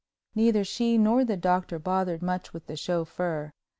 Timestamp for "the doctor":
1.23-1.77